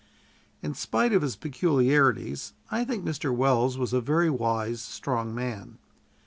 [0.63, 3.31] In spite of his peculiarities, I think Mr.
[3.31, 5.77] Welles was a very wise, strong man.